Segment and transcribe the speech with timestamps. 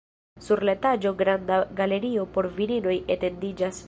[0.45, 3.79] Sur la etaĝo granda galerio por virinoj etendiĝas.